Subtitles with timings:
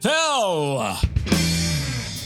[0.00, 0.94] Phil.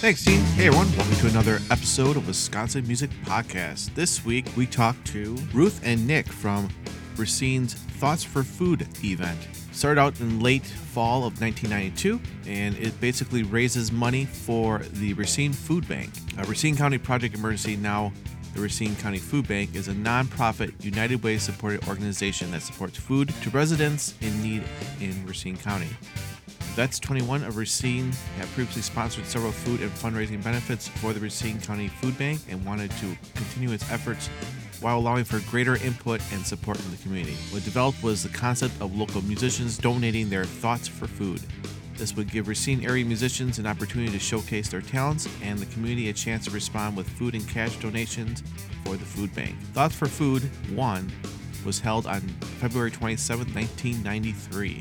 [0.01, 0.41] Thanks, Dean.
[0.41, 0.95] Hey, everyone.
[0.95, 3.95] Welcome to another episode of Wisconsin Music Podcast.
[3.95, 6.69] This week, we talked to Ruth and Nick from
[7.16, 9.38] Racine's Thoughts for Food event.
[9.71, 15.55] Started out in late fall of 1992, and it basically raises money for the Racine
[15.55, 16.11] Food Bank.
[16.37, 18.13] A Racine County Project Emergency, now
[18.55, 23.30] the Racine County Food Bank, is a nonprofit United Way supported organization that supports food
[23.43, 24.63] to residents in need
[25.01, 25.89] in Racine County.
[26.74, 31.60] Vets 21 of Racine have previously sponsored several food and fundraising benefits for the Racine
[31.60, 34.28] County Food Bank and wanted to continue its efforts
[34.80, 37.37] while allowing for greater input and support from the community.
[37.50, 41.43] What developed was the concept of local musicians donating their thoughts for food.
[41.98, 46.09] This would give Racine area musicians an opportunity to showcase their talents and the community
[46.09, 48.43] a chance to respond with food and cash donations
[48.87, 49.60] for the food bank.
[49.74, 51.12] Thoughts for Food 1
[51.66, 52.20] was held on
[52.60, 54.80] February 27, 1993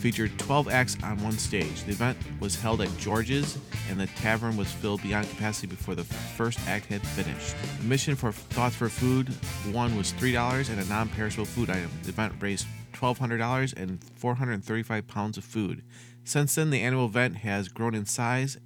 [0.00, 1.84] featured 12 acts on one stage.
[1.84, 3.58] The event was held at George's,
[3.90, 7.54] and the tavern was filled beyond capacity before the first act had finished.
[7.80, 9.28] Admission for Thoughts for Food
[9.72, 11.90] one was $3 and a non perishable food item.
[12.02, 15.82] The event raised $1,200 and 435 pounds of food.
[16.24, 18.58] Since then, the annual event has grown in size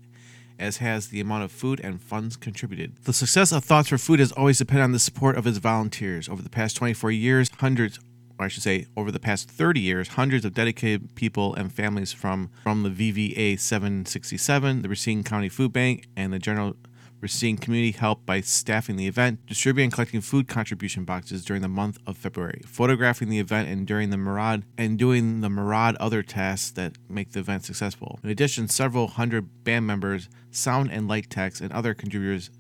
[0.59, 2.97] as has the amount of food and funds contributed.
[3.05, 6.29] The success of Thoughts for Food has always depended on the support of its volunteers.
[6.29, 7.99] Over the past 24 years, hundreds
[8.39, 12.13] or I should say, over the past 30 years, hundreds of dedicated people and families
[12.13, 16.77] from, from the VVA 767, the Racine County Food Bank, and the general
[17.25, 21.69] Racine community helped by staffing the event, distributing and collecting food contribution boxes during the
[21.69, 26.23] month of February, photographing the event and during the Marad and doing the Marad other
[26.23, 28.19] tasks that make the event successful.
[28.23, 32.51] In addition, several hundred band members, sound and light techs, and other contributors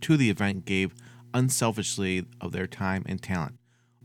[0.00, 0.94] to the event gave
[1.32, 3.57] unselfishly of their time and talent.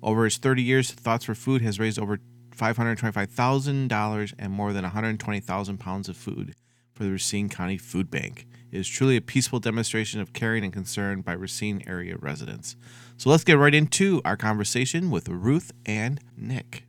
[0.04, 2.20] Over his 30 years, Thoughts for Food has raised over
[2.58, 6.56] $525,000 and more than 120,000 pounds of food
[6.94, 8.46] for the Racine County Food Bank.
[8.70, 12.76] It is truly a peaceful demonstration of caring and concern by Racine area residents.
[13.16, 16.84] So let's get right into our conversation with Ruth and Nick.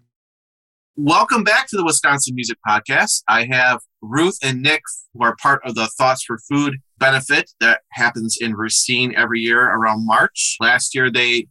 [0.97, 3.23] Welcome back to the Wisconsin Music Podcast.
[3.29, 4.83] I have Ruth and Nick,
[5.13, 9.63] who are part of the Thoughts for Food benefit that happens in Racine every year
[9.63, 10.57] around March.
[10.61, 11.47] Last year, they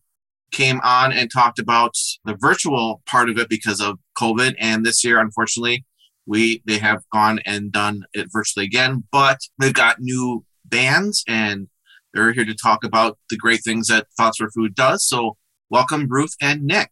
[0.54, 4.56] came on and talked about the virtual part of it because of COVID.
[4.60, 5.84] And this year, unfortunately,
[6.26, 9.04] we they have gone and done it virtually again.
[9.12, 11.68] But they've got new bands and
[12.14, 15.06] they're here to talk about the great things that Thoughts for Food does.
[15.06, 15.36] So
[15.70, 16.92] welcome, Ruth and Nick.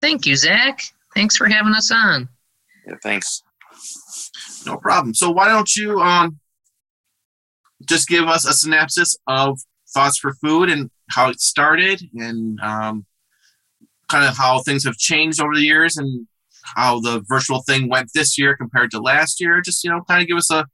[0.00, 0.82] Thank you, Zach.
[1.14, 2.28] Thanks for having us on.
[2.86, 3.42] Yeah, thanks.
[4.66, 5.14] No problem.
[5.14, 6.38] So why don't you um
[7.88, 9.58] just give us a synopsis of
[9.92, 13.04] Thoughts for Food and how it started and um,
[14.10, 16.26] kind of how things have changed over the years and
[16.76, 19.60] how the virtual thing went this year compared to last year.
[19.60, 20.66] Just, you know, kind of give us a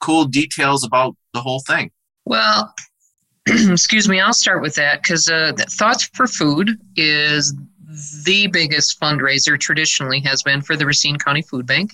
[0.00, 1.90] cool details about the whole thing.
[2.24, 2.74] Well,
[3.46, 7.54] excuse me, I'll start with that because uh, Thoughts for Food is
[8.24, 11.92] the biggest fundraiser traditionally has been for the Racine County Food Bank.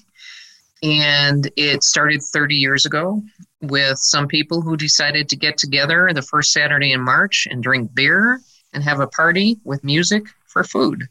[0.82, 3.22] And it started 30 years ago
[3.70, 7.94] with some people who decided to get together the first Saturday in March and drink
[7.94, 8.40] beer
[8.72, 11.08] and have a party with music for food.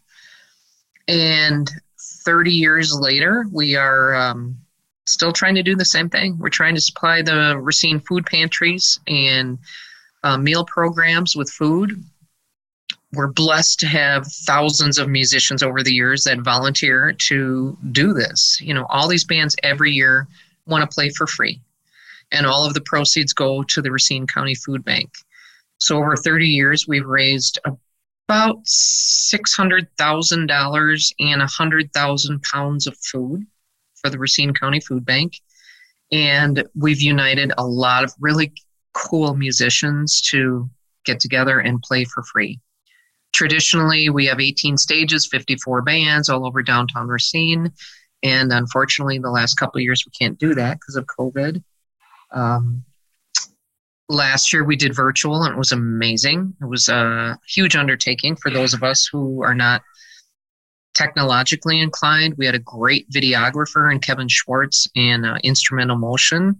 [1.07, 1.69] And
[1.99, 4.57] 30 years later, we are um,
[5.05, 6.37] still trying to do the same thing.
[6.37, 9.57] We're trying to supply the Racine food pantries and
[10.23, 12.03] uh, meal programs with food.
[13.11, 18.59] We're blessed to have thousands of musicians over the years that volunteer to do this.
[18.61, 20.27] You know, all these bands every year
[20.65, 21.61] want to play for free
[22.31, 25.09] and all of the proceeds go to the Racine County Food Bank.
[25.79, 27.59] So over 30 years, we've raised
[28.29, 33.45] about $600,000 and 100,000 pounds of food
[33.95, 35.41] for the Racine County Food Bank.
[36.11, 38.53] And we've united a lot of really
[38.93, 40.69] cool musicians to
[41.05, 42.59] get together and play for free.
[43.33, 47.73] traditionally, we have 18 stages, 54 bands all over downtown Racine.
[48.21, 51.61] And unfortunately, the last couple of years, we can't do that because of COVID.
[52.33, 52.83] Um,
[54.09, 56.55] last year, we did virtual and it was amazing.
[56.61, 59.81] It was a huge undertaking for those of us who are not
[60.93, 62.35] technologically inclined.
[62.37, 66.59] We had a great videographer in Kevin Schwartz and uh, instrumental motion,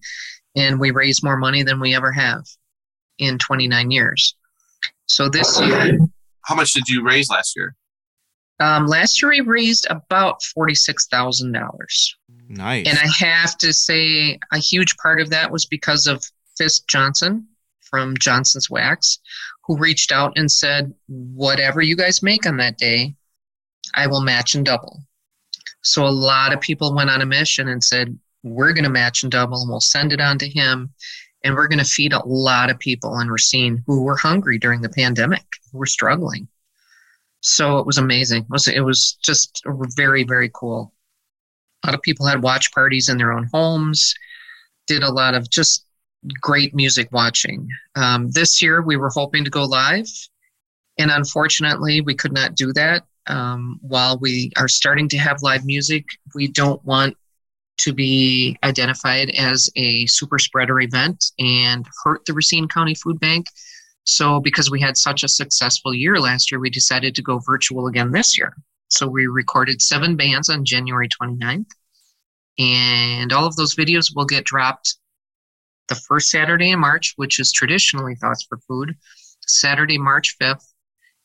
[0.56, 2.44] and we raised more money than we ever have
[3.20, 4.36] in 29 years.
[5.06, 5.98] So this year,
[6.46, 7.75] How much did you raise last year?
[8.60, 12.16] Um, last year we raised about forty-six thousand dollars,
[12.50, 12.88] Nice.
[12.88, 16.24] and I have to say a huge part of that was because of
[16.58, 17.48] Fisk Johnson
[17.82, 19.20] from Johnson's Wax,
[19.66, 23.16] who reached out and said, "Whatever you guys make on that day,
[23.96, 25.02] I will match and double."
[25.82, 29.24] So a lot of people went on a mission and said, "We're going to match
[29.24, 30.94] and double, and we'll send it on to him."
[31.46, 34.82] And we're going to feed a lot of people in Racine who were hungry during
[34.82, 36.48] the pandemic, who were struggling.
[37.44, 38.44] So it was amazing.
[38.44, 39.62] It was, it was just
[39.95, 40.94] very, very cool.
[41.84, 44.16] A lot of people had watch parties in their own homes,
[44.88, 45.86] did a lot of just
[46.40, 47.68] great music watching.
[47.95, 50.07] Um, this year we were hoping to go live,
[50.98, 53.04] and unfortunately we could not do that.
[53.28, 57.18] Um, while we are starting to have live music, we don't want
[57.80, 63.48] to be identified as a super spreader event and hurt the Racine County Food Bank.
[64.06, 67.88] So, because we had such a successful year last year, we decided to go virtual
[67.88, 68.56] again this year.
[68.90, 71.72] So, we recorded seven bands on January 29th,
[72.60, 74.98] and all of those videos will get dropped
[75.88, 78.96] the first Saturday in March, which is traditionally Thoughts for Food,
[79.48, 80.66] Saturday, March 5th.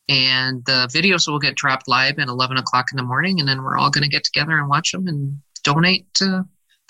[0.07, 3.61] And the videos will get dropped live at 11 o'clock in the morning, and then
[3.61, 6.45] we're all going to get together and watch them and donate to the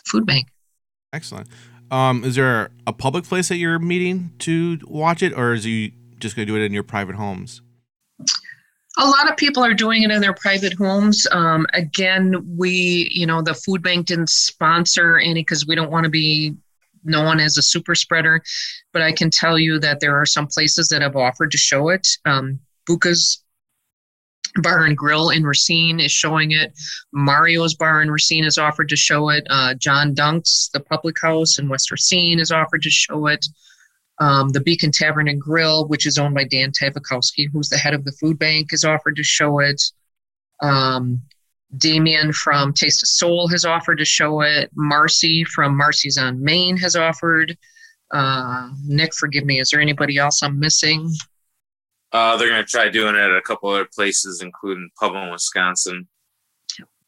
[0.06, 0.47] food bank.
[1.12, 1.50] Excellent.
[1.91, 5.91] Um, is there a public place that you're meeting to watch it, or is you
[6.19, 7.62] just going to do it in your private homes?
[9.00, 11.25] a lot of people are doing it in their private homes.
[11.31, 16.03] Um, again, we, you know, the food bank didn't sponsor any because we don't want
[16.03, 16.56] to be
[17.06, 18.42] known as a super spreader.
[18.92, 21.89] But I can tell you that there are some places that have offered to show
[21.89, 22.07] it.
[22.25, 23.42] Um, Buca's
[24.57, 26.73] Bar and Grill in Racine is showing it.
[27.11, 29.45] Mario's Bar in Racine has offered to show it.
[29.49, 33.45] Uh, John Dunk's, the public house in West Racine, has offered to show it.
[34.19, 37.93] Um, the Beacon Tavern and Grill, which is owned by Dan Tavakowski, who's the head
[37.93, 39.81] of the food bank, has offered to show it.
[40.61, 41.21] Um,
[41.77, 44.71] Damien from Taste of Soul has offered to show it.
[44.75, 47.57] Marcy from Marcy's on Main has offered.
[48.11, 49.59] Uh, Nick, forgive me.
[49.59, 51.13] Is there anybody else I'm missing?
[52.11, 56.07] Uh, they're gonna try doing it at a couple other places, including Pueblo, Wisconsin.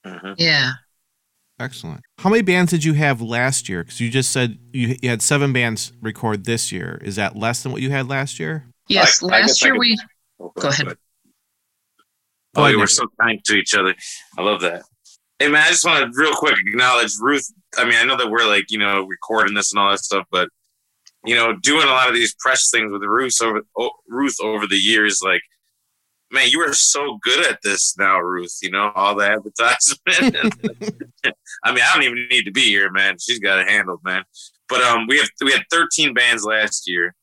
[0.06, 0.36] Mhm.
[0.38, 0.72] Yeah.
[1.60, 2.02] Excellent.
[2.20, 3.84] How many bands did you have last year?
[3.84, 7.00] Because you just said you, you had seven bands record this year.
[7.04, 8.66] Is that less than what you had last year?
[8.88, 9.22] Yes.
[9.24, 9.98] I- I last I year could- we.
[10.40, 10.86] Oh, Go ahead.
[10.88, 10.94] Go
[12.56, 13.96] Oh, ahead, you were so kind to each other.
[14.38, 14.84] I love that.
[15.40, 17.48] Hey man, I just want to real quick acknowledge Ruth.
[17.78, 20.26] I mean, I know that we're like you know recording this and all that stuff,
[20.32, 20.50] but
[21.26, 24.68] you know, doing a lot of these press things with Ruth over oh, Ruth over
[24.68, 25.42] the years, like
[26.32, 28.58] man, you are so good at this now, Ruth.
[28.62, 30.56] You know, all the advertisement.
[31.64, 33.18] I mean, I don't even need to be here, man.
[33.20, 34.24] She's got it handled, man.
[34.70, 37.14] But um, we have we had 13 bands last year,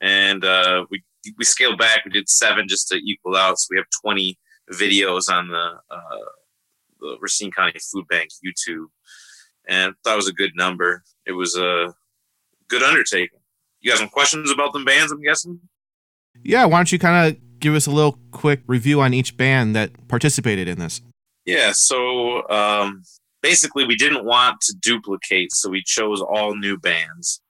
[0.00, 1.02] and uh, we
[1.38, 2.04] we scaled back.
[2.04, 4.38] We did seven just to equal out, so we have 20
[4.72, 6.18] videos on the uh,
[7.00, 8.86] the Racine County Food Bank YouTube,
[9.68, 11.04] and that was a good number.
[11.26, 11.94] It was a
[12.72, 13.38] good undertaking.
[13.80, 15.12] You got some questions about them bands?
[15.12, 15.60] I'm guessing.
[16.42, 16.64] Yeah.
[16.64, 20.08] Why don't you kind of give us a little quick review on each band that
[20.08, 21.00] participated in this?
[21.44, 23.02] Yeah, so um,
[23.42, 27.40] basically, we didn't want to duplicate, so we chose all new bands.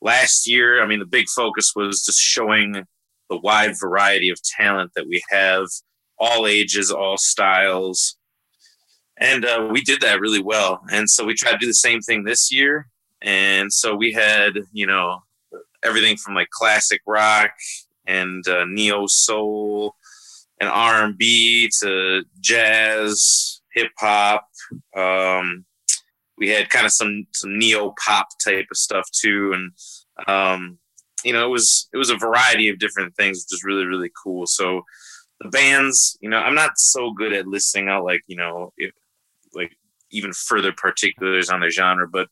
[0.00, 2.84] Last year, I mean, the big focus was just showing
[3.28, 5.66] the wide variety of talent that we have,
[6.18, 8.16] all ages, all styles.
[9.18, 10.82] And uh, we did that really well.
[10.90, 12.88] And so we tried to do the same thing this year.
[13.26, 15.22] And so we had, you know,
[15.82, 17.50] everything from like classic rock
[18.06, 19.96] and uh, neo soul
[20.60, 24.46] and R and B to jazz, hip hop.
[24.96, 25.64] Um,
[26.38, 30.78] we had kind of some some neo pop type of stuff too, and um,
[31.24, 34.10] you know it was it was a variety of different things, which is really really
[34.22, 34.46] cool.
[34.46, 34.82] So
[35.40, 38.72] the bands, you know, I'm not so good at listing out like you know
[39.52, 39.72] like
[40.12, 42.28] even further particulars on their genre, but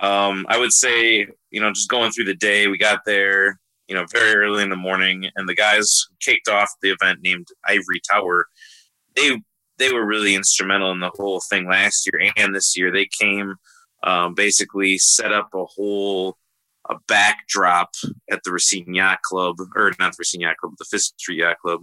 [0.00, 3.58] um, I would say you know just going through the day, we got there
[3.88, 7.48] you know, very early in the morning, and the guys kicked off the event named
[7.66, 8.46] Ivory Tower,
[9.14, 9.40] they
[9.78, 12.92] they were really instrumental in the whole thing last year and this year.
[12.92, 13.56] They came,
[14.04, 16.36] um, basically set up a whole
[16.90, 17.94] a backdrop
[18.30, 21.82] at the Racine Yacht Club, or not the Racine Yacht Club, the Fifth Yacht Club,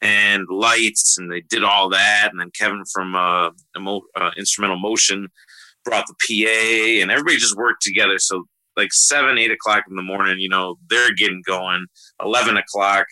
[0.00, 2.28] and lights, and they did all that.
[2.30, 5.28] And then Kevin from uh, Emo- uh, Instrumental Motion
[5.84, 8.18] brought the PA, and everybody just worked together.
[8.18, 8.44] So
[8.76, 11.86] like seven, eight o'clock in the morning, you know, they're getting going.
[12.22, 13.06] Eleven o'clock,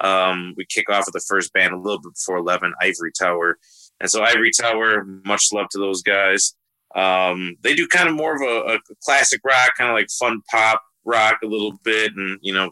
[0.00, 3.58] um, we kick off with the first band a little bit before eleven, Ivory Tower.
[4.00, 6.54] And so Ivory Tower, much love to those guys.
[6.94, 10.40] Um, they do kind of more of a, a classic rock, kind of like fun
[10.50, 12.70] pop rock a little bit, and you know,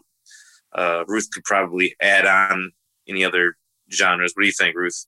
[0.75, 2.71] uh, Ruth could probably add on
[3.07, 3.55] any other
[3.91, 4.33] genres.
[4.35, 5.05] What do you think, Ruth?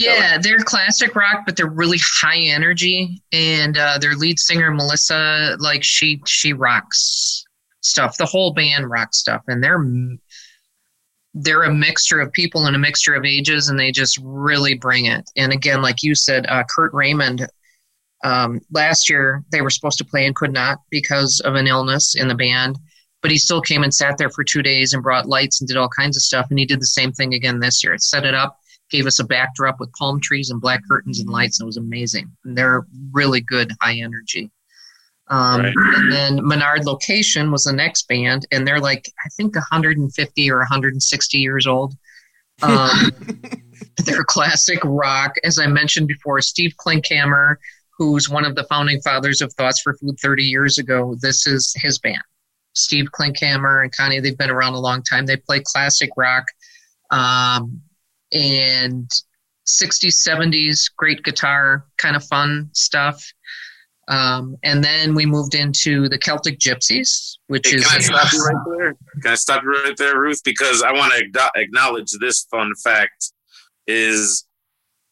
[0.00, 3.22] Yeah, they're classic rock, but they're really high energy.
[3.32, 7.44] And uh, their lead singer Melissa, like she she rocks
[7.80, 8.16] stuff.
[8.16, 9.84] The whole band rocks stuff, and they're
[11.34, 15.06] they're a mixture of people and a mixture of ages, and they just really bring
[15.06, 15.30] it.
[15.36, 17.46] And again, like you said, uh, Kurt Raymond.
[18.22, 22.14] Um, last year they were supposed to play and could not because of an illness
[22.14, 22.78] in the band,
[23.22, 25.78] but he still came and sat there for two days and brought lights and did
[25.78, 26.46] all kinds of stuff.
[26.50, 27.96] And he did the same thing again this year.
[27.96, 28.59] Set it up,
[28.90, 31.58] gave us a backdrop with palm trees and black curtains and lights.
[31.58, 32.30] And it was amazing.
[32.44, 34.50] And they're really good, high energy.
[35.28, 35.74] Um, Right.
[35.76, 40.58] And then Menard Location was the next band, and they're like I think 150 or
[40.58, 41.94] 160 years old.
[42.62, 43.12] Um,
[44.04, 46.40] they're classic rock, as I mentioned before.
[46.40, 47.56] Steve Klinkhammer,
[47.96, 51.72] who's one of the founding fathers of Thoughts for Food 30 years ago, this is
[51.76, 52.22] his band.
[52.72, 55.26] Steve Klinkhammer and Connie, they've been around a long time.
[55.26, 56.44] They play classic rock
[57.10, 57.80] um,
[58.32, 59.10] and
[59.66, 63.24] 60s, 70s, great guitar, kind of fun stuff.
[64.08, 68.32] Um, and then we moved into the Celtic Gypsies, which Hey, is can I stop
[68.32, 68.96] you right there?
[69.22, 70.42] Can I stop you right there, Ruth?
[70.44, 73.32] Because I want to acknowledge this fun fact
[73.86, 74.46] is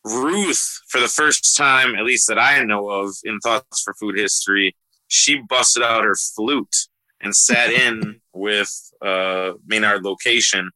[0.04, 4.16] Ruth, for the first time, at least that I know of in Thoughts for Food
[4.16, 4.74] History,
[5.08, 6.88] she busted out her flute
[7.20, 10.70] and sat in with uh, Maynard Location.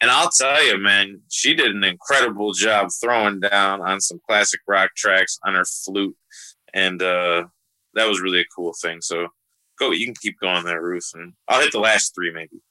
[0.00, 4.60] And I'll tell you, man, she did an incredible job throwing down on some classic
[4.68, 6.16] rock tracks on her flute.
[6.72, 7.44] And uh,
[7.94, 9.00] that was really a cool thing.
[9.00, 9.28] So
[9.78, 11.10] go, you can keep going there, Ruth.
[11.14, 12.62] And I'll hit the last three maybe.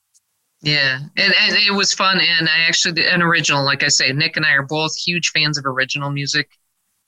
[0.61, 2.19] Yeah, and, and it was fun.
[2.19, 5.29] And I actually did an original, like I say, Nick and I are both huge
[5.29, 6.49] fans of original music,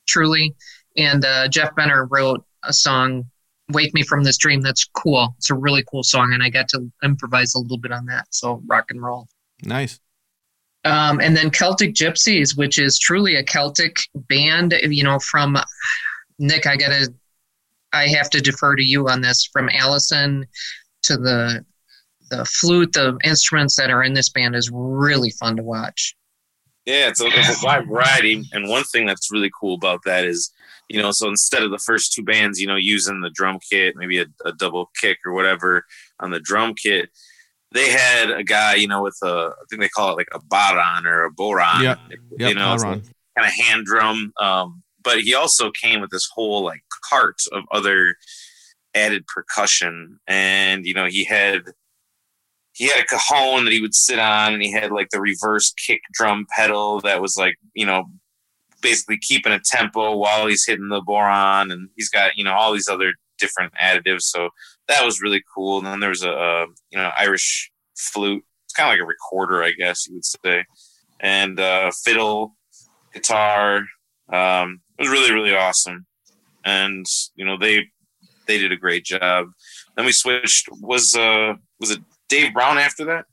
[0.07, 0.55] truly.
[0.97, 3.25] And uh, Jeff Benner wrote a song,
[3.69, 5.33] "Wake Me from This Dream." That's cool.
[5.37, 8.27] It's a really cool song, and I got to improvise a little bit on that.
[8.29, 9.27] So rock and roll.
[9.63, 9.99] Nice.
[10.85, 14.73] Um, and then Celtic Gypsies, which is truly a Celtic band.
[14.81, 15.57] You know, from
[16.37, 17.13] Nick, I gotta,
[17.91, 19.45] I have to defer to you on this.
[19.51, 20.45] From Allison
[21.03, 21.65] to the
[22.29, 26.15] the flute, the instruments that are in this band is really fun to watch.
[26.85, 28.43] Yeah, it's a, it's a wide variety.
[28.53, 30.51] And one thing that's really cool about that is,
[30.89, 33.95] you know, so instead of the first two bands, you know, using the drum kit,
[33.95, 35.85] maybe a, a double kick or whatever
[36.19, 37.09] on the drum kit,
[37.71, 40.39] they had a guy, you know, with a, I think they call it like a
[40.39, 41.83] baron or a boron.
[41.83, 41.99] Yep.
[42.37, 43.03] You know, Baron.
[43.37, 44.33] kind of hand drum.
[44.39, 48.15] Um, but he also came with this whole like cart of other
[48.95, 50.19] added percussion.
[50.27, 51.61] And, you know, he had
[52.73, 55.73] he had a cajon that he would sit on and he had like the reverse
[55.73, 58.05] kick drum pedal that was like, you know,
[58.81, 62.71] basically keeping a tempo while he's hitting the boron and he's got, you know, all
[62.71, 64.21] these other different additives.
[64.21, 64.49] So
[64.89, 65.77] that was really cool.
[65.77, 68.43] And then there was a, uh, you know, Irish flute.
[68.65, 70.65] It's kind of like a recorder, I guess you would say.
[71.19, 72.55] And uh, fiddle,
[73.13, 73.83] guitar.
[74.31, 76.05] Um, it was really, really awesome.
[76.65, 77.05] And,
[77.35, 77.85] you know, they
[78.47, 79.47] they did a great job.
[79.95, 83.25] Then we switched was uh was it Dave Brown after that?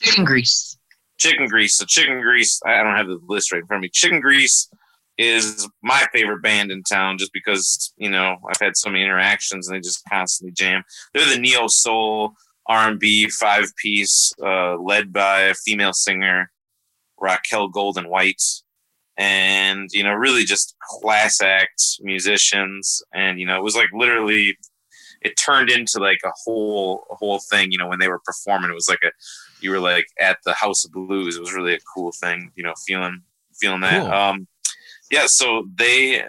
[0.00, 0.76] Chicken grease.
[1.18, 1.76] Chicken Grease.
[1.78, 3.90] So Chicken Grease, I don't have the list right in front of me.
[3.92, 4.68] Chicken Grease
[5.16, 9.68] is my favorite band in town just because, you know, I've had so many interactions
[9.68, 10.82] and they just constantly jam.
[11.12, 12.34] They're the neo soul
[12.66, 16.50] R&B five piece uh, led by a female singer,
[17.20, 18.42] Raquel Golden White.
[19.16, 23.02] And, you know, really just class act musicians.
[23.14, 24.56] And, you know, it was like literally
[25.20, 28.70] it turned into like a whole a whole thing, you know, when they were performing.
[28.70, 29.10] It was like a
[29.60, 31.36] you were like at the House of Blues.
[31.36, 33.22] It was really a cool thing, you know, feeling
[33.54, 34.02] feeling that.
[34.02, 34.12] Cool.
[34.12, 34.48] Um,
[35.14, 36.24] yeah, so they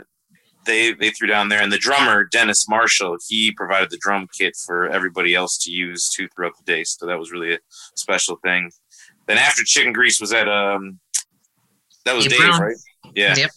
[0.67, 4.55] they they threw down there, and the drummer Dennis Marshall he provided the drum kit
[4.55, 6.83] for everybody else to use too throughout the day.
[6.83, 7.59] So that was really a
[7.95, 8.71] special thing.
[9.25, 10.99] Then after Chicken Grease was at um
[12.05, 12.75] that was Dave Dave, right?
[13.15, 13.35] Yeah.
[13.35, 13.49] Yep.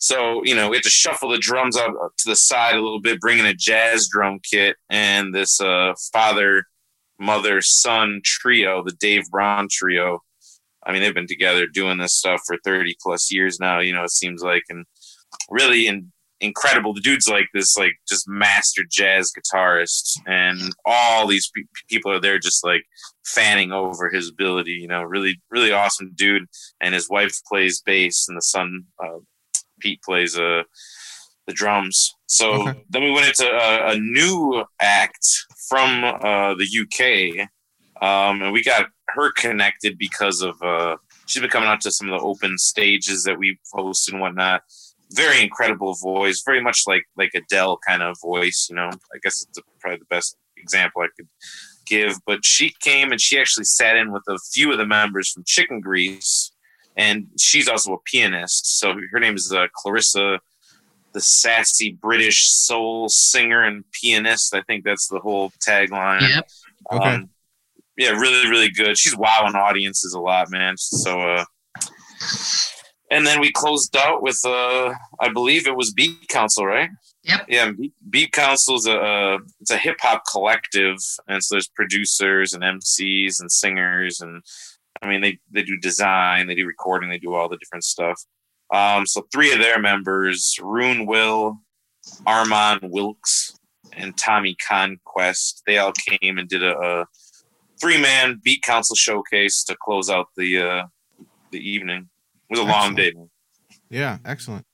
[0.00, 2.82] So, you know, we had to shuffle the drums up up to the side a
[2.82, 6.64] little bit, bringing a jazz drum kit and this uh, father,
[7.18, 10.22] mother, son trio, the Dave Brown trio.
[10.88, 14.02] I mean, they've been together doing this stuff for 30 plus years now, you know,
[14.04, 14.64] it seems like.
[14.70, 14.86] And
[15.50, 16.94] really, in incredible.
[16.94, 22.20] The dude's like this, like just master jazz guitarist, and all these pe- people are
[22.20, 22.84] there just like
[23.26, 24.72] fanning over his ability.
[24.72, 26.46] You know, really, really awesome dude.
[26.80, 29.18] And his wife plays bass, and the son uh,
[29.80, 30.62] Pete plays uh,
[31.46, 32.14] the drums.
[32.26, 32.84] So Okay.
[32.90, 35.26] then we went into a, a new act
[35.68, 37.48] from uh, the UK,
[38.00, 42.10] um, and we got her connected because of uh, she's been coming out to some
[42.10, 44.62] of the open stages that we host and whatnot.
[45.12, 48.68] Very incredible voice, very much like like Adele kind of voice.
[48.68, 51.28] You know, I guess it's probably the best example I could
[51.86, 52.18] give.
[52.26, 55.44] But she came and she actually sat in with a few of the members from
[55.44, 56.52] Chicken Grease,
[56.96, 58.78] and she's also a pianist.
[58.78, 60.40] So her name is uh, Clarissa,
[61.14, 64.54] the sassy British soul singer and pianist.
[64.54, 66.28] I think that's the whole tagline.
[66.28, 66.48] Yep.
[66.92, 67.14] Okay.
[67.14, 67.30] Um,
[67.98, 68.96] yeah, really, really good.
[68.96, 70.76] She's wowing audiences a lot, man.
[70.76, 71.44] So, uh,
[73.10, 76.90] and then we closed out with, uh, I believe it was Beat Council, right?
[77.24, 77.44] Yep.
[77.48, 77.72] Yeah,
[78.08, 82.62] Beat, Council is a uh, it's a hip hop collective, and so there's producers and
[82.62, 84.42] MCs and singers, and
[85.02, 88.22] I mean they they do design, they do recording, they do all the different stuff.
[88.72, 91.58] Um, so three of their members, Rune Will,
[92.24, 93.58] Armand Wilkes,
[93.92, 97.06] and Tommy Conquest, they all came and did a, a
[97.80, 100.82] three man Beat Council showcase to close out the uh,
[101.50, 102.08] the evening.
[102.50, 103.12] It was a long day.
[103.90, 104.66] Yeah, excellent.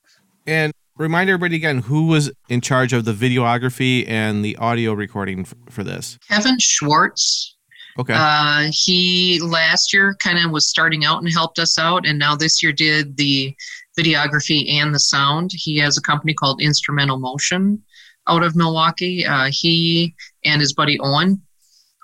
[0.46, 5.40] And remind everybody again who was in charge of the videography and the audio recording
[5.40, 6.18] f- for this.
[6.28, 7.56] Kevin Schwartz.
[7.98, 8.14] Okay.
[8.16, 12.34] Uh, he last year kind of was starting out and helped us out, and now
[12.34, 13.54] this year did the
[13.96, 15.50] videography and the sound.
[15.52, 17.80] He has a company called Instrumental Motion
[18.26, 19.24] out of Milwaukee.
[19.24, 21.40] Uh, he and his buddy Owen,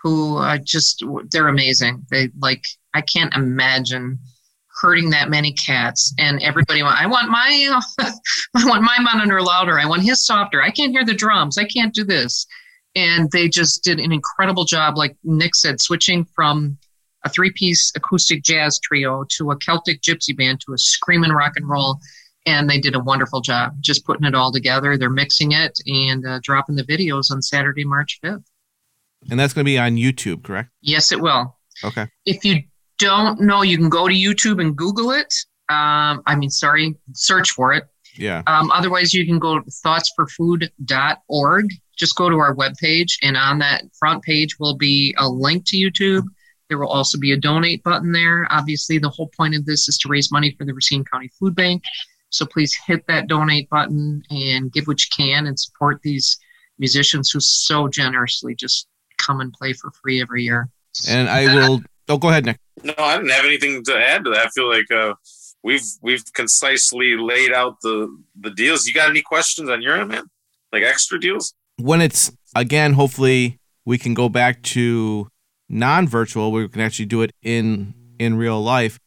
[0.02, 2.06] who uh, just they're amazing.
[2.10, 2.64] They like
[2.94, 4.18] I can't imagine
[4.80, 7.80] hurting that many cats and everybody I want my
[8.56, 9.78] I want my monitor louder.
[9.78, 10.62] I want his softer.
[10.62, 11.58] I can't hear the drums.
[11.58, 12.46] I can't do this
[12.96, 16.76] and they just did an incredible job like nick said switching from
[17.24, 21.68] a three-piece acoustic jazz trio to a celtic gypsy band to a screaming rock and
[21.68, 21.98] roll
[22.46, 26.26] and they did a wonderful job just putting it all together they're mixing it and
[26.26, 28.44] uh, dropping the videos on saturday march 5th
[29.30, 30.70] and that's going to be on YouTube, correct?
[30.80, 32.06] yes it will Okay.
[32.26, 32.62] if you
[32.98, 35.32] don't know you can go to youtube and google it
[35.70, 37.84] um, i mean sorry search for it
[38.18, 38.42] Yeah.
[38.48, 39.70] Um, otherwise, you can go to
[40.50, 41.66] thoughtsforfood.org.
[41.96, 45.76] Just go to our webpage, and on that front page will be a link to
[45.76, 46.24] YouTube.
[46.68, 48.46] There will also be a donate button there.
[48.50, 51.54] Obviously, the whole point of this is to raise money for the Racine County Food
[51.54, 51.82] Bank.
[52.30, 56.38] So please hit that donate button and give what you can and support these
[56.78, 58.86] musicians who so generously just
[59.24, 60.68] come and play for free every year.
[61.08, 61.82] And I will.
[62.08, 62.58] Oh, go ahead, Nick.
[62.82, 64.46] No, I didn't have anything to add to that.
[64.46, 65.14] I feel like uh,
[65.62, 68.08] we've we've concisely laid out the
[68.40, 68.86] the deals.
[68.86, 70.24] You got any questions on your end, man?
[70.72, 71.54] Like extra deals?
[71.76, 75.28] When it's again, hopefully we can go back to
[75.68, 76.52] non-virtual.
[76.52, 78.98] We can actually do it in in real life.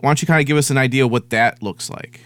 [0.00, 2.20] Why don't you kind of give us an idea what that looks like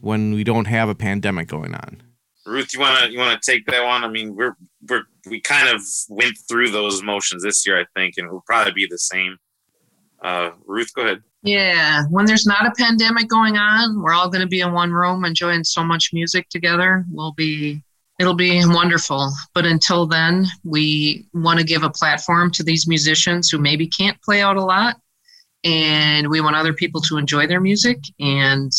[0.00, 2.02] when we don't have a pandemic going on?
[2.46, 4.04] Ruth, you wanna you wanna take that one?
[4.04, 4.56] I mean, we're
[4.88, 8.44] we're we kind of went through those motions this year, I think, and it will
[8.46, 9.36] probably be the same.
[10.22, 11.22] Uh, Ruth, go ahead.
[11.42, 14.92] Yeah, when there's not a pandemic going on, we're all going to be in one
[14.92, 17.04] room enjoying so much music together.
[17.10, 17.82] We'll be
[18.18, 19.32] it'll be wonderful.
[19.54, 24.20] But until then, we want to give a platform to these musicians who maybe can't
[24.22, 24.96] play out a lot
[25.64, 28.72] and we want other people to enjoy their music and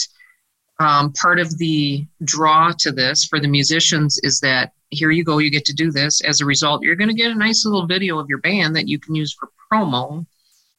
[0.81, 5.37] um, part of the draw to this for the musicians is that here you go,
[5.37, 6.21] you get to do this.
[6.21, 8.87] As a result, you're going to get a nice little video of your band that
[8.87, 10.25] you can use for promo.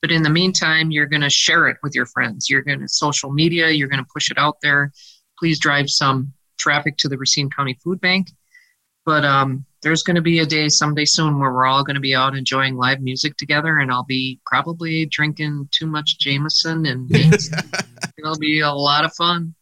[0.01, 2.51] But in the meantime, you're going to share it with your friends.
[2.51, 4.93] You're going to social media, you're going to push it out there.
[5.39, 8.29] Please drive some traffic to the Racine County Food Bank.
[9.05, 12.01] But um, there's going to be a day someday soon where we're all going to
[12.01, 17.11] be out enjoying live music together, and I'll be probably drinking too much Jameson, and
[18.19, 19.55] it'll be a lot of fun.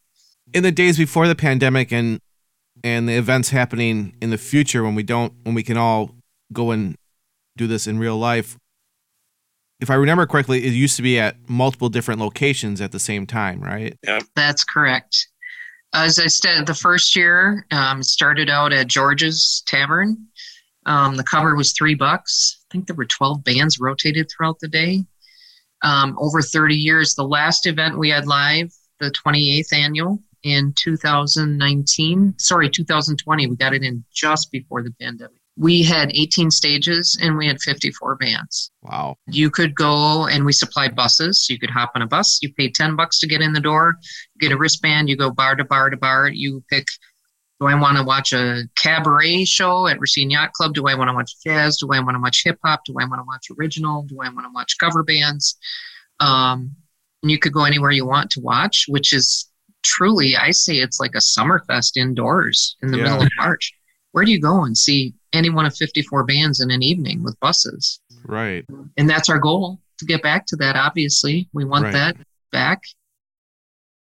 [0.53, 2.19] In the days before the pandemic and
[2.83, 6.15] and the events happening in the future when we don't when we can all
[6.51, 6.95] go and
[7.57, 8.57] do this in real life
[9.79, 13.25] if i remember correctly it used to be at multiple different locations at the same
[13.25, 15.27] time right yeah That's correct.
[15.93, 20.15] As I said, the first year um, it started out at George's Tavern.
[20.85, 22.63] Um, the cover was three bucks.
[22.63, 25.03] I think there were 12 bands rotated throughout the day.
[25.83, 32.35] Um, over 30 years, the last event we had live, the 28th annual in 2019,
[32.37, 35.37] sorry, 2020, we got it in just before the pandemic.
[35.57, 40.53] We had 18 stages and we had 54 bands wow you could go and we
[40.53, 43.41] supplied buses so you could hop on a bus you pay 10 bucks to get
[43.41, 43.95] in the door
[44.39, 46.87] get a wristband you go bar to bar to bar you pick
[47.59, 50.73] Do I want to watch a cabaret show at Racine Yacht Club?
[50.73, 51.77] Do I want to watch jazz?
[51.77, 52.85] Do I want to watch hip hop?
[52.85, 54.03] Do I want to watch original?
[54.03, 55.57] Do I want to watch cover bands?
[56.19, 56.75] Um,
[57.21, 59.50] and you could go anywhere you want to watch, which is
[59.83, 63.03] truly, I say it's like a summer fest indoors in the Yeah.
[63.03, 63.71] middle of March.
[64.11, 67.39] Where do you go and see any one of 54 bands in an evening with
[67.39, 67.99] buses?
[68.25, 68.65] Right.
[68.97, 71.93] and that's our goal to get back to that obviously we want Right.
[71.93, 72.17] that
[72.51, 72.81] back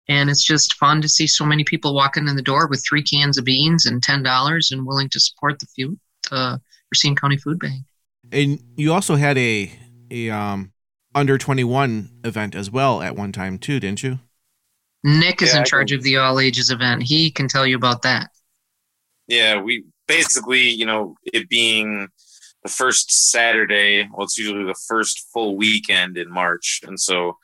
[0.09, 3.03] and it's just fun to see so many people walking in the door with three
[3.03, 5.99] cans of beans and ten dollars and willing to support the food
[6.31, 6.59] uh
[6.93, 7.85] Racine County Food Bank.
[8.31, 9.73] And you also had a
[10.13, 10.73] a um
[11.15, 14.21] under 21 event as well at one time too, didn't you?
[15.05, 17.03] Nick is Yeah, in I charge can- of the all ages event.
[17.03, 18.31] He can tell you about that.
[19.29, 22.09] Yeah, we basically, you know, it being
[22.63, 26.81] the first Saturday, well, it's usually the first full weekend in March.
[26.87, 27.39] And so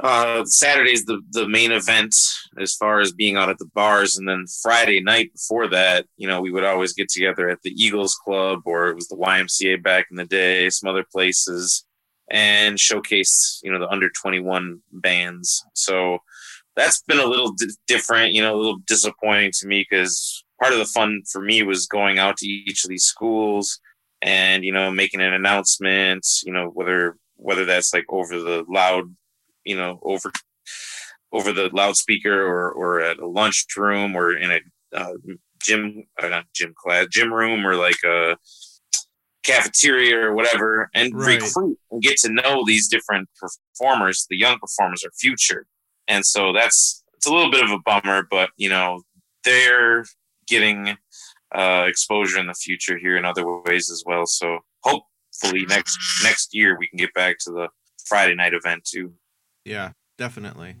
[0.00, 2.14] uh Saturday's the the main event
[2.56, 4.16] as far as being out at the bars.
[4.16, 7.70] And then Friday night before that, you know, we would always get together at the
[7.70, 11.84] Eagles Club or it was the YMCA back in the day, some other places,
[12.30, 15.64] and showcase, you know, the under 21 bands.
[15.74, 16.18] So
[16.76, 20.72] that's been a little di- different, you know, a little disappointing to me because part
[20.72, 23.80] of the fun for me was going out to each of these schools
[24.22, 29.14] and you know making an announcement, you know whether whether that's like over the loud,
[29.64, 30.32] you know over
[31.32, 34.60] over the loudspeaker or or at a lunchroom or in a
[34.96, 35.12] uh,
[35.62, 38.36] gym uh, not gym class gym room or like a
[39.52, 41.40] cafeteria or whatever and Right.
[41.42, 45.66] recruit and get to know these different performers the young performers are future
[46.06, 49.02] and so that's it's a little bit of a bummer but you know
[49.44, 50.04] they're
[50.46, 50.96] getting
[51.54, 56.48] uh, exposure in the future here in other ways as well so hopefully next next
[56.52, 57.68] year we can get back to the
[58.06, 59.12] friday night event too
[59.64, 60.76] Yeah, definitely.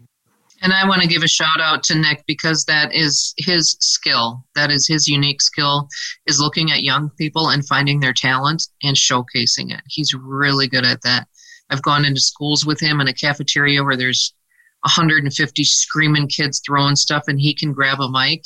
[0.60, 4.44] And I want to give a shout out to Nick because that is his skill.
[4.54, 5.88] That is his unique skill
[6.26, 9.82] is looking at young people and finding their talent and showcasing it.
[9.86, 11.28] He's really good at that.
[11.70, 14.34] I've gone into schools with him in a cafeteria where there's
[14.82, 18.42] 150 screaming kids throwing stuff and he can grab a mic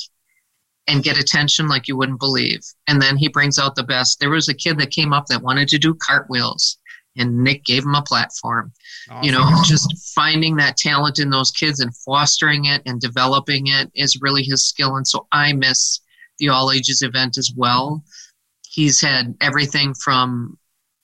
[0.87, 2.61] and get attention like you wouldn't believe.
[2.87, 4.19] And then he brings out the best.
[4.19, 6.77] There was a kid that came up that wanted to do cartwheels
[7.17, 8.71] and Nick gave him a platform.
[9.21, 13.91] You know just finding that talent in those kids and fostering it and developing it
[13.95, 15.99] is really his skill and so i miss
[16.39, 18.03] the all ages event as well.
[18.67, 20.57] He's had everything from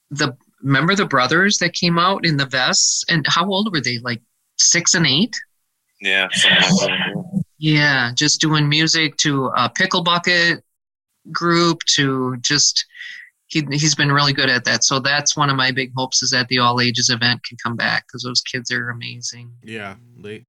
[0.10, 3.04] the remember the brothers that came out in the vests?
[3.10, 4.00] And how old were they?
[4.00, 4.22] Like
[4.58, 5.36] six and eight?
[6.02, 7.44] Yeah something like that.
[7.58, 10.64] yeah just doing music to a pickle bucket
[11.32, 12.86] group to just
[13.50, 16.32] he, he's been really good at that so that's one of my big hopes is
[16.32, 20.46] that the all ages event can come back because those kids are amazing Yeah, they.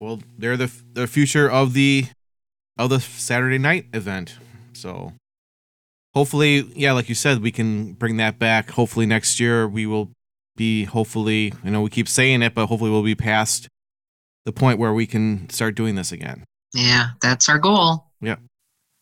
[0.00, 2.06] Well, they're the the future of the
[2.76, 4.36] of the Saturday night event.
[4.72, 5.12] So
[6.14, 8.70] hopefully, yeah, like you said, we can bring that back.
[8.72, 10.10] Hopefully next year we will
[10.56, 10.84] be.
[10.84, 13.68] Hopefully, you know, we keep saying it, but hopefully we'll be past
[14.44, 16.44] the point where we can start doing this again.
[16.74, 18.10] yeah that's our goal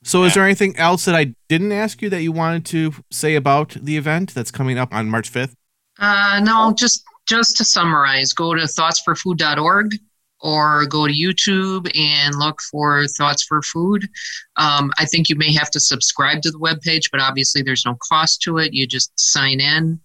[0.02, 3.36] So, is there anything else that I didn't ask you that you wanted to say
[3.36, 5.54] about the event that's coming up on March fifth?
[5.98, 9.94] Uh, no, just just to summarize, go to thoughtsforfood.org
[10.40, 14.08] or go to YouTube and look for Thoughts for Food.
[14.56, 17.96] Um, I think you may have to subscribe to the webpage, but obviously there's no
[18.08, 18.74] cost to it.
[18.74, 20.00] You just sign in.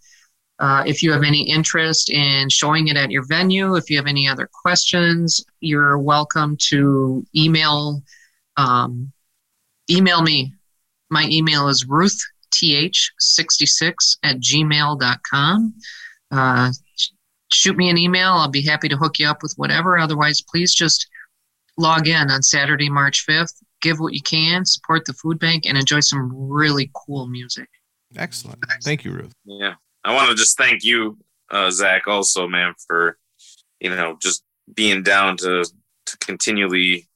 [0.60, 4.08] Uh, if you have any interest in showing it at your venue, if you have
[4.08, 8.02] any other questions, you're welcome to email
[8.58, 9.12] um,
[9.90, 10.54] email me.
[11.10, 15.74] My email is ruthth66 at gmail.com.
[16.32, 17.10] Uh, sh-
[17.52, 18.34] shoot me an email.
[18.34, 19.98] I'll be happy to hook you up with whatever.
[19.98, 21.08] Otherwise, please just
[21.78, 23.54] log in on Saturday, March 5th.
[23.82, 27.70] Give what you can, support the food bank, and enjoy some really cool music.
[28.16, 28.60] Excellent.
[28.84, 29.34] Thank you, Ruth.
[29.46, 29.76] Yeah.
[30.04, 31.18] I want to just thank you,
[31.52, 33.18] uh, Zach, also, man, for,
[33.80, 35.66] you know, just being down to,
[36.06, 37.08] to continually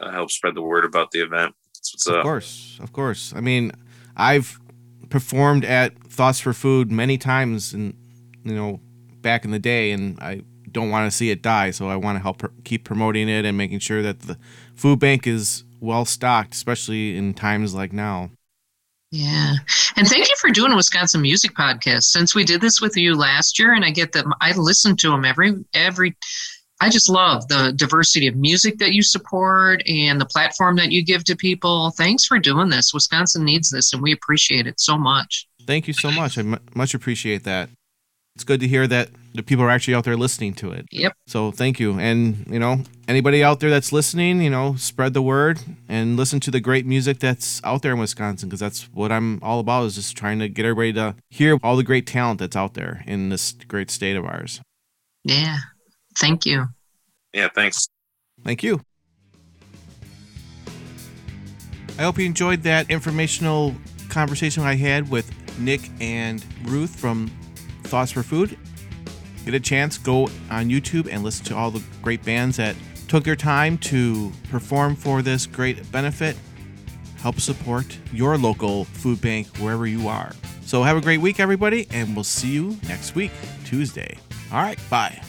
[0.00, 1.54] uh, help spread the word about the event.
[1.80, 2.22] That's what's Of up.
[2.22, 3.32] course, of course.
[3.34, 3.72] I mean,
[4.16, 4.58] I've
[5.08, 7.94] performed at Thoughts for Food many times, and
[8.44, 8.80] you know,
[9.22, 11.70] back in the day, and I don't want to see it die.
[11.70, 14.38] So I want to help pr- keep promoting it and making sure that the
[14.74, 18.30] food bank is well stocked, especially in times like now.
[19.10, 19.54] Yeah.
[19.96, 22.04] And thank you for doing a Wisconsin Music Podcast.
[22.04, 25.10] Since we did this with you last year, and I get them, I listen to
[25.10, 26.16] them every, every,
[26.80, 31.04] I just love the diversity of music that you support and the platform that you
[31.04, 31.90] give to people.
[31.90, 32.94] Thanks for doing this.
[32.94, 35.46] Wisconsin needs this, and we appreciate it so much.
[35.66, 36.38] Thank you so much.
[36.38, 37.68] I much appreciate that.
[38.34, 40.86] It's good to hear that the people are actually out there listening to it.
[40.90, 41.12] Yep.
[41.26, 41.98] So thank you.
[41.98, 46.40] And, you know, anybody out there that's listening, you know, spread the word and listen
[46.40, 49.84] to the great music that's out there in Wisconsin because that's what I'm all about
[49.84, 53.04] is just trying to get everybody to hear all the great talent that's out there
[53.06, 54.60] in this great state of ours.
[55.24, 55.58] Yeah.
[56.20, 56.66] Thank you.
[57.32, 57.88] Yeah, thanks.
[58.44, 58.80] Thank you.
[61.98, 63.74] I hope you enjoyed that informational
[64.08, 67.30] conversation I had with Nick and Ruth from
[67.84, 68.56] Thoughts for Food.
[69.44, 72.76] Get a chance, go on YouTube and listen to all the great bands that
[73.08, 76.36] took their time to perform for this great benefit.
[77.18, 80.32] Help support your local food bank wherever you are.
[80.64, 83.32] So have a great week, everybody, and we'll see you next week,
[83.64, 84.16] Tuesday.
[84.52, 85.20] All right, bye.